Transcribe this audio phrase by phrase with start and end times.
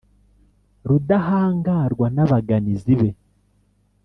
[0.89, 3.09] Rudahangarwa n'abaganizi, be